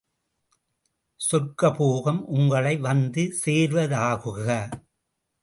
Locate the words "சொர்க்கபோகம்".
1.19-2.21